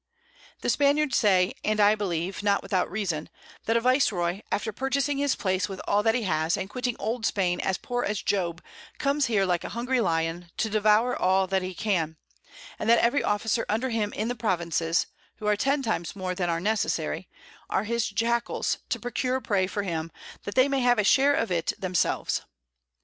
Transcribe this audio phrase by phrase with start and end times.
[0.61, 3.29] The Spaniards say, and I believe, not without Reason,
[3.65, 6.95] That a Vice roy, after purchasing his Place with all that he has, and quitting
[6.97, 8.63] Old Spain as poor as Job,
[8.97, 12.17] comes here like a hungry Lion, to devour all that he can;
[12.79, 16.49] and that every Officer under him in the Provinces (who are ten times more than
[16.49, 17.29] are necessary)
[17.69, 20.11] are his Jackals to procure Prey for him,
[20.45, 22.41] that they may have a Share of it themselves.